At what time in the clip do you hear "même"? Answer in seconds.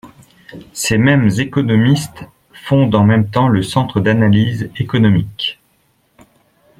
3.03-3.29